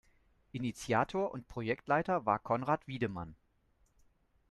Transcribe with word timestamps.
Initiator 0.51 1.31
und 1.31 1.47
Projektleiter 1.47 2.25
war 2.25 2.39
Conrad 2.39 2.87
Wiedemann. 2.87 3.35